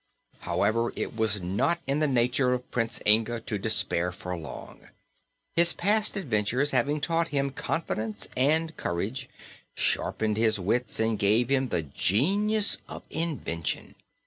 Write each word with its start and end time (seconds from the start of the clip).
However, 0.39 0.91
it 0.95 1.15
was 1.15 1.43
not 1.43 1.79
in 1.85 1.99
the 1.99 2.07
nature 2.07 2.53
of 2.53 2.71
Prince 2.71 3.01
Inga 3.05 3.39
to 3.41 3.59
despair 3.59 4.11
for 4.11 4.35
long, 4.35 4.87
his 5.55 5.73
past 5.73 6.17
adventures 6.17 6.71
having 6.71 6.99
taught 6.99 7.27
him 7.27 7.51
confidence 7.51 8.27
and 8.35 8.75
courage, 8.77 9.29
sharpened 9.75 10.37
his 10.37 10.59
wits 10.59 10.99
and 10.99 11.19
given 11.19 11.55
him 11.55 11.67
the 11.69 11.83
genius 11.83 12.79
of 12.89 13.03
invention. 13.11 13.93